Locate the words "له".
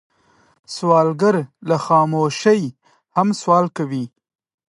1.69-1.75